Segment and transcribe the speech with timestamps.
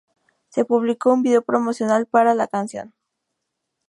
[0.49, 2.95] Se publicó un video promocional para la canción.